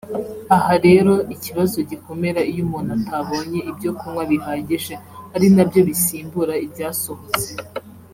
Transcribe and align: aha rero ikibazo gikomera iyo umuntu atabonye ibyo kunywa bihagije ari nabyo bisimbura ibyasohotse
aha 0.55 0.73
rero 0.85 1.13
ikibazo 1.35 1.77
gikomera 1.89 2.39
iyo 2.51 2.61
umuntu 2.65 2.91
atabonye 2.99 3.59
ibyo 3.71 3.91
kunywa 3.97 4.23
bihagije 4.31 4.93
ari 5.35 5.47
nabyo 5.55 5.79
bisimbura 5.87 6.53
ibyasohotse 6.65 7.51